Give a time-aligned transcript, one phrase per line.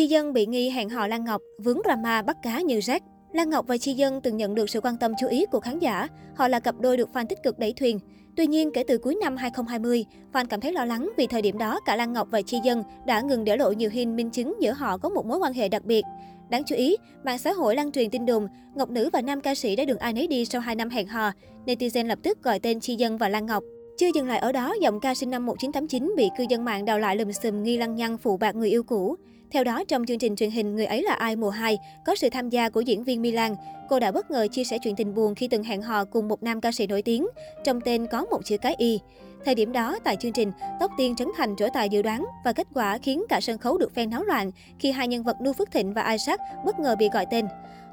[0.00, 3.02] Chi Dân bị nghi hẹn hò Lan Ngọc, vướng drama bắt cá như rác.
[3.32, 5.78] Lan Ngọc và Chi Dân từng nhận được sự quan tâm chú ý của khán
[5.78, 6.08] giả.
[6.34, 7.98] Họ là cặp đôi được fan tích cực đẩy thuyền.
[8.36, 11.58] Tuy nhiên, kể từ cuối năm 2020, fan cảm thấy lo lắng vì thời điểm
[11.58, 14.56] đó cả Lan Ngọc và Chi Dân đã ngừng để lộ nhiều hình minh chứng
[14.60, 16.04] giữa họ có một mối quan hệ đặc biệt.
[16.50, 19.54] Đáng chú ý, mạng xã hội lan truyền tin đồn Ngọc Nữ và nam ca
[19.54, 21.30] sĩ đã đường ai nấy đi sau 2 năm hẹn hò.
[21.66, 23.64] Netizen lập tức gọi tên Chi Dân và Lan Ngọc.
[23.98, 26.98] Chưa dừng lại ở đó, giọng ca sinh năm 1989 bị cư dân mạng đào
[26.98, 29.16] lại lùm xùm nghi lăng nhăng phụ bạc người yêu cũ.
[29.50, 32.30] Theo đó, trong chương trình truyền hình Người ấy là ai mùa 2, có sự
[32.30, 33.54] tham gia của diễn viên Milan.
[33.88, 36.42] Cô đã bất ngờ chia sẻ chuyện tình buồn khi từng hẹn hò cùng một
[36.42, 37.26] nam ca sĩ nổi tiếng,
[37.64, 39.00] trong tên có một chữ cái Y.
[39.44, 42.52] Thời điểm đó, tại chương trình, Tóc Tiên Trấn Thành trở tài dự đoán và
[42.52, 45.52] kết quả khiến cả sân khấu được phen náo loạn khi hai nhân vật Nu
[45.52, 47.46] Phước Thịnh và Isaac bất ngờ bị gọi tên.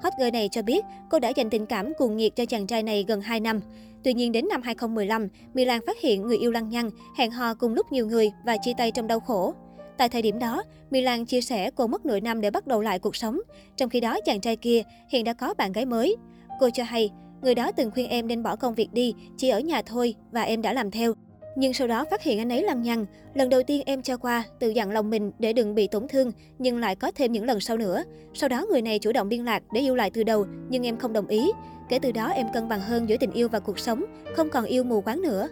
[0.04, 2.84] Hot girl này cho biết cô đã dành tình cảm cuồng nhiệt cho chàng trai
[2.84, 3.60] này gần 2 năm.
[4.04, 7.74] Tuy nhiên đến năm 2015, Milan phát hiện người yêu lăng nhăng, hẹn hò cùng
[7.74, 9.54] lúc nhiều người và chia tay trong đau khổ.
[9.98, 13.00] Tại thời điểm đó, Milan chia sẻ cô mất nửa năm để bắt đầu lại
[13.00, 13.40] cuộc sống.
[13.78, 16.16] Trong khi đó, chàng trai kia hiện đã có bạn gái mới.
[16.60, 17.10] Cô cho hay,
[17.42, 20.42] người đó từng khuyên em nên bỏ công việc đi, chỉ ở nhà thôi và
[20.42, 21.14] em đã làm theo.
[21.56, 23.06] Nhưng sau đó phát hiện anh ấy lăng nhăng.
[23.34, 26.32] Lần đầu tiên em cho qua, tự dặn lòng mình để đừng bị tổn thương,
[26.60, 28.04] nhưng lại có thêm những lần sau nữa.
[28.34, 30.98] Sau đó người này chủ động liên lạc để yêu lại từ đầu, nhưng em
[30.98, 31.52] không đồng ý.
[31.90, 34.66] Kể từ đó em cân bằng hơn giữa tình yêu và cuộc sống, không còn
[34.66, 35.48] yêu mù quáng nữa.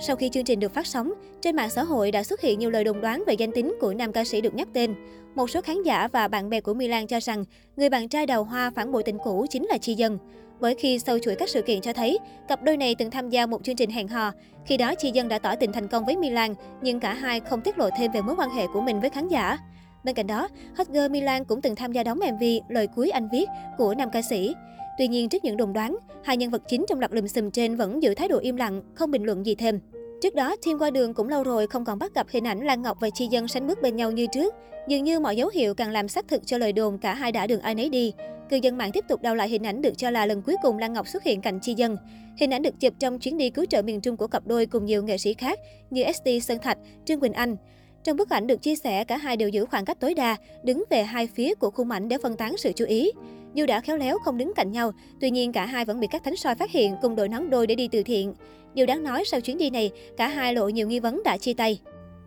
[0.00, 2.70] Sau khi chương trình được phát sóng, trên mạng xã hội đã xuất hiện nhiều
[2.70, 4.94] lời đồn đoán về danh tính của nam ca sĩ được nhắc tên.
[5.34, 7.44] Một số khán giả và bạn bè của Milan cho rằng
[7.76, 10.18] người bạn trai đào hoa phản bội tình cũ chính là Chi Dân.
[10.60, 12.18] Bởi khi sâu chuỗi các sự kiện cho thấy,
[12.48, 14.32] cặp đôi này từng tham gia một chương trình hẹn hò.
[14.66, 17.60] Khi đó Chi Dân đã tỏ tình thành công với Milan, nhưng cả hai không
[17.60, 19.58] tiết lộ thêm về mối quan hệ của mình với khán giả.
[20.04, 23.28] Bên cạnh đó, hot girl Milan cũng từng tham gia đóng MV Lời cuối anh
[23.32, 23.46] viết
[23.78, 24.54] của nam ca sĩ.
[24.98, 27.76] Tuy nhiên, trước những đồn đoán, hai nhân vật chính trong loạt lùm xùm trên
[27.76, 29.80] vẫn giữ thái độ im lặng, không bình luận gì thêm.
[30.22, 32.82] Trước đó, team qua đường cũng lâu rồi không còn bắt gặp hình ảnh Lan
[32.82, 34.54] Ngọc và Chi Dân sánh bước bên nhau như trước.
[34.88, 37.46] Dường như mọi dấu hiệu càng làm xác thực cho lời đồn cả hai đã
[37.46, 38.12] đường ai nấy đi.
[38.50, 40.78] Cư dân mạng tiếp tục đào lại hình ảnh được cho là lần cuối cùng
[40.78, 41.96] Lan Ngọc xuất hiện cạnh Chi Dân.
[42.36, 44.84] Hình ảnh được chụp trong chuyến đi cứu trợ miền Trung của cặp đôi cùng
[44.84, 45.58] nhiều nghệ sĩ khác
[45.90, 47.56] như ST Sơn Thạch, Trương Quỳnh Anh.
[48.08, 50.84] Trong bức ảnh được chia sẻ, cả hai đều giữ khoảng cách tối đa, đứng
[50.90, 53.10] về hai phía của khung ảnh để phân tán sự chú ý.
[53.54, 56.24] Dù đã khéo léo không đứng cạnh nhau, tuy nhiên cả hai vẫn bị các
[56.24, 58.34] thánh soi phát hiện cùng đội nón đôi để đi từ thiện.
[58.74, 61.54] Điều đáng nói sau chuyến đi này, cả hai lộ nhiều nghi vấn đã chia
[61.54, 61.80] tay.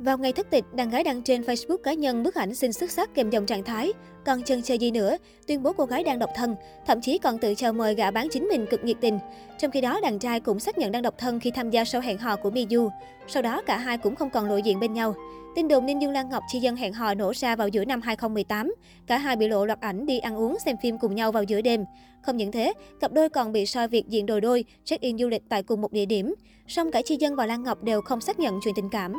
[0.04, 2.92] Vào ngày thất tịch, đàn gái đăng trên Facebook cá nhân bức ảnh xin xuất
[2.92, 3.94] sắc kèm dòng trạng thái.
[4.26, 5.18] Còn chân chơi gì nữa,
[5.48, 6.56] tuyên bố cô gái đang độc thân,
[6.88, 9.20] thậm chí còn tự chào mời gã bán chính mình cực nhiệt tình.
[9.60, 12.02] Trong khi đó, đàn trai cũng xác nhận đang độc thân khi tham gia show
[12.02, 12.90] hẹn hò của Miyu.
[13.28, 15.16] Sau đó, cả hai cũng không còn lộ diện bên nhau.
[15.56, 18.02] Tin đồn Ninh Dương Lan Ngọc chi dân hẹn hò nổ ra vào giữa năm
[18.02, 18.74] 2018.
[19.08, 21.62] Cả hai bị lộ loạt ảnh đi ăn uống xem phim cùng nhau vào giữa
[21.62, 21.86] đêm.
[22.22, 25.44] Không những thế, cặp đôi còn bị soi việc diện đồ đôi, check-in du lịch
[25.50, 26.36] tại cùng một địa điểm.
[26.68, 29.14] Song cả Chi Dân và Lan Ngọc đều không xác nhận chuyện tình cảm.